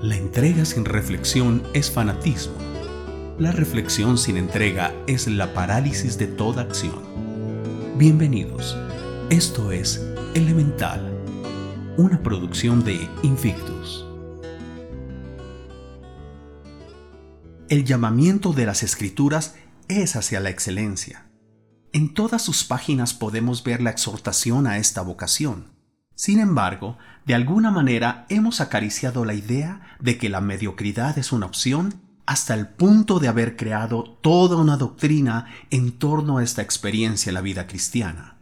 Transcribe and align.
La 0.00 0.16
entrega 0.16 0.64
sin 0.64 0.84
reflexión 0.84 1.64
es 1.74 1.90
fanatismo. 1.90 2.54
La 3.36 3.50
reflexión 3.50 4.16
sin 4.16 4.36
entrega 4.36 4.94
es 5.08 5.26
la 5.26 5.54
parálisis 5.54 6.18
de 6.18 6.28
toda 6.28 6.62
acción. 6.62 7.00
Bienvenidos. 7.98 8.78
Esto 9.28 9.72
es 9.72 10.06
Elemental, 10.36 11.00
una 11.96 12.22
producción 12.22 12.84
de 12.84 13.00
Invictus. 13.24 14.06
El 17.68 17.84
llamamiento 17.84 18.52
de 18.52 18.66
las 18.66 18.84
escrituras 18.84 19.56
es 19.88 20.14
hacia 20.14 20.38
la 20.38 20.50
excelencia. 20.50 21.31
En 21.94 22.14
todas 22.14 22.40
sus 22.40 22.64
páginas 22.64 23.12
podemos 23.12 23.64
ver 23.64 23.82
la 23.82 23.90
exhortación 23.90 24.66
a 24.66 24.78
esta 24.78 25.02
vocación. 25.02 25.66
Sin 26.14 26.40
embargo, 26.40 26.96
de 27.26 27.34
alguna 27.34 27.70
manera 27.70 28.24
hemos 28.30 28.62
acariciado 28.62 29.26
la 29.26 29.34
idea 29.34 29.96
de 30.00 30.16
que 30.16 30.30
la 30.30 30.40
mediocridad 30.40 31.18
es 31.18 31.32
una 31.32 31.44
opción 31.44 32.00
hasta 32.24 32.54
el 32.54 32.66
punto 32.68 33.18
de 33.18 33.28
haber 33.28 33.56
creado 33.56 34.04
toda 34.22 34.56
una 34.56 34.78
doctrina 34.78 35.46
en 35.68 35.92
torno 35.92 36.38
a 36.38 36.42
esta 36.42 36.62
experiencia 36.62 37.28
en 37.28 37.34
la 37.34 37.40
vida 37.42 37.66
cristiana. 37.66 38.36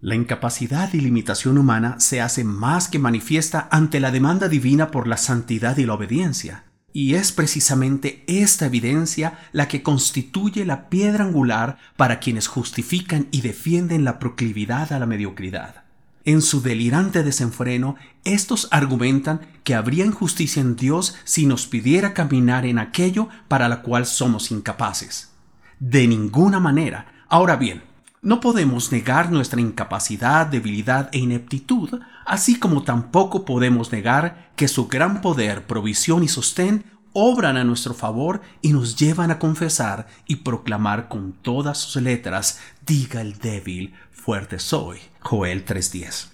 La 0.00 0.16
incapacidad 0.16 0.92
y 0.92 1.00
limitación 1.00 1.58
humana 1.58 2.00
se 2.00 2.20
hace 2.20 2.42
más 2.42 2.88
que 2.88 2.98
manifiesta 2.98 3.68
ante 3.70 4.00
la 4.00 4.10
demanda 4.10 4.48
divina 4.48 4.90
por 4.90 5.06
la 5.06 5.16
santidad 5.16 5.76
y 5.76 5.86
la 5.86 5.94
obediencia, 5.94 6.64
y 6.96 7.14
es 7.16 7.30
precisamente 7.30 8.24
esta 8.26 8.64
evidencia 8.64 9.38
la 9.52 9.68
que 9.68 9.82
constituye 9.82 10.64
la 10.64 10.88
piedra 10.88 11.26
angular 11.26 11.76
para 11.94 12.20
quienes 12.20 12.46
justifican 12.46 13.28
y 13.30 13.42
defienden 13.42 14.02
la 14.02 14.18
proclividad 14.18 14.94
a 14.94 14.98
la 14.98 15.04
mediocridad. 15.04 15.84
En 16.24 16.40
su 16.40 16.62
delirante 16.62 17.22
desenfreno, 17.22 17.96
estos 18.24 18.68
argumentan 18.70 19.42
que 19.62 19.74
habría 19.74 20.06
injusticia 20.06 20.62
en 20.62 20.74
Dios 20.74 21.16
si 21.24 21.44
nos 21.44 21.66
pidiera 21.66 22.14
caminar 22.14 22.64
en 22.64 22.78
aquello 22.78 23.28
para 23.46 23.68
lo 23.68 23.82
cual 23.82 24.06
somos 24.06 24.50
incapaces. 24.50 25.32
De 25.78 26.08
ninguna 26.08 26.60
manera. 26.60 27.24
Ahora 27.28 27.56
bien, 27.56 27.82
no 28.26 28.40
podemos 28.40 28.90
negar 28.90 29.30
nuestra 29.30 29.60
incapacidad, 29.60 30.48
debilidad 30.48 31.08
e 31.12 31.18
ineptitud, 31.18 32.00
así 32.24 32.58
como 32.58 32.82
tampoco 32.82 33.44
podemos 33.44 33.92
negar 33.92 34.50
que 34.56 34.66
su 34.66 34.88
gran 34.88 35.20
poder, 35.20 35.64
provisión 35.68 36.24
y 36.24 36.28
sostén 36.28 36.82
obran 37.12 37.56
a 37.56 37.62
nuestro 37.62 37.94
favor 37.94 38.42
y 38.62 38.72
nos 38.72 38.96
llevan 38.96 39.30
a 39.30 39.38
confesar 39.38 40.08
y 40.26 40.36
proclamar 40.36 41.06
con 41.08 41.34
todas 41.34 41.78
sus 41.78 42.02
letras, 42.02 42.58
diga 42.84 43.20
el 43.20 43.38
débil, 43.38 43.94
fuerte 44.10 44.58
soy. 44.58 44.98
Joel 45.20 45.64
3.10. 45.64 46.30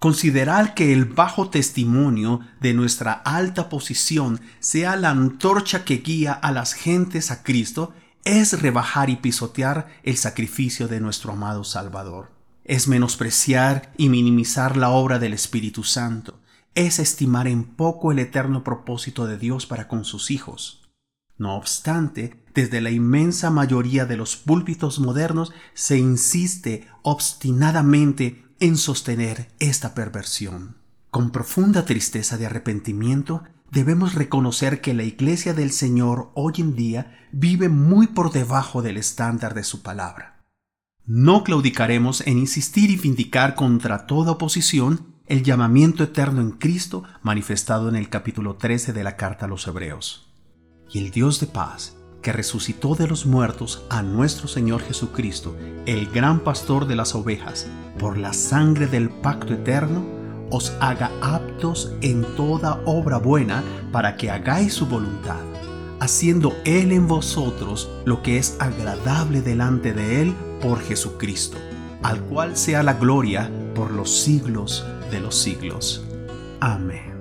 Considerar 0.00 0.72
que 0.72 0.94
el 0.94 1.04
bajo 1.04 1.50
testimonio 1.50 2.40
de 2.60 2.72
nuestra 2.72 3.12
alta 3.12 3.68
posición 3.68 4.40
sea 4.58 4.96
la 4.96 5.10
antorcha 5.10 5.84
que 5.84 5.98
guía 5.98 6.32
a 6.32 6.50
las 6.50 6.72
gentes 6.72 7.30
a 7.30 7.42
Cristo 7.42 7.92
es 8.26 8.60
rebajar 8.60 9.08
y 9.08 9.16
pisotear 9.16 9.86
el 10.02 10.16
sacrificio 10.16 10.88
de 10.88 10.98
nuestro 11.00 11.32
amado 11.32 11.62
Salvador. 11.62 12.32
Es 12.64 12.88
menospreciar 12.88 13.92
y 13.96 14.08
minimizar 14.08 14.76
la 14.76 14.90
obra 14.90 15.20
del 15.20 15.32
Espíritu 15.32 15.84
Santo. 15.84 16.40
Es 16.74 16.98
estimar 16.98 17.46
en 17.46 17.62
poco 17.62 18.10
el 18.10 18.18
eterno 18.18 18.64
propósito 18.64 19.28
de 19.28 19.38
Dios 19.38 19.66
para 19.66 19.86
con 19.86 20.04
sus 20.04 20.32
hijos. 20.32 20.88
No 21.38 21.54
obstante, 21.54 22.44
desde 22.52 22.80
la 22.80 22.90
inmensa 22.90 23.50
mayoría 23.50 24.06
de 24.06 24.16
los 24.16 24.36
púlpitos 24.36 24.98
modernos 24.98 25.52
se 25.74 25.96
insiste 25.96 26.88
obstinadamente 27.02 28.44
en 28.58 28.76
sostener 28.76 29.52
esta 29.60 29.94
perversión. 29.94 30.78
Con 31.12 31.30
profunda 31.30 31.84
tristeza 31.84 32.36
de 32.38 32.46
arrepentimiento, 32.46 33.44
debemos 33.70 34.14
reconocer 34.14 34.80
que 34.80 34.94
la 34.94 35.02
Iglesia 35.02 35.54
del 35.54 35.70
Señor 35.70 36.30
hoy 36.34 36.54
en 36.58 36.76
día 36.76 37.28
vive 37.32 37.68
muy 37.68 38.06
por 38.06 38.32
debajo 38.32 38.82
del 38.82 38.96
estándar 38.96 39.54
de 39.54 39.64
su 39.64 39.82
palabra. 39.82 40.44
No 41.04 41.44
claudicaremos 41.44 42.26
en 42.26 42.38
insistir 42.38 42.90
y 42.90 42.96
vindicar 42.96 43.54
contra 43.54 44.06
toda 44.06 44.32
oposición 44.32 45.14
el 45.26 45.42
llamamiento 45.42 46.04
eterno 46.04 46.40
en 46.40 46.52
Cristo 46.52 47.04
manifestado 47.22 47.88
en 47.88 47.96
el 47.96 48.08
capítulo 48.08 48.56
13 48.56 48.92
de 48.92 49.04
la 49.04 49.16
carta 49.16 49.46
a 49.46 49.48
los 49.48 49.66
Hebreos. 49.66 50.32
Y 50.90 50.98
el 50.98 51.10
Dios 51.10 51.40
de 51.40 51.46
paz, 51.46 51.96
que 52.22 52.32
resucitó 52.32 52.94
de 52.94 53.06
los 53.06 53.26
muertos 53.26 53.84
a 53.90 54.02
nuestro 54.02 54.48
Señor 54.48 54.82
Jesucristo, 54.82 55.56
el 55.86 56.06
gran 56.10 56.40
pastor 56.40 56.86
de 56.86 56.96
las 56.96 57.14
ovejas, 57.14 57.68
por 57.98 58.18
la 58.18 58.32
sangre 58.32 58.86
del 58.86 59.10
pacto 59.10 59.54
eterno, 59.54 60.04
os 60.50 60.72
haga 60.80 61.10
aptos 61.20 61.92
en 62.00 62.24
toda 62.36 62.80
obra 62.84 63.18
buena 63.18 63.62
para 63.92 64.16
que 64.16 64.30
hagáis 64.30 64.74
su 64.74 64.86
voluntad, 64.86 65.42
haciendo 66.00 66.54
Él 66.64 66.92
en 66.92 67.06
vosotros 67.06 67.90
lo 68.04 68.22
que 68.22 68.38
es 68.38 68.56
agradable 68.60 69.42
delante 69.42 69.92
de 69.92 70.22
Él 70.22 70.34
por 70.60 70.80
Jesucristo, 70.80 71.56
al 72.02 72.20
cual 72.20 72.56
sea 72.56 72.82
la 72.82 72.94
gloria 72.94 73.50
por 73.74 73.90
los 73.90 74.10
siglos 74.10 74.86
de 75.10 75.20
los 75.20 75.34
siglos. 75.34 76.04
Amén. 76.60 77.15